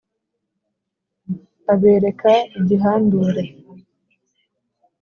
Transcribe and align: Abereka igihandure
Abereka 1.73 2.31
igihandure 2.57 3.41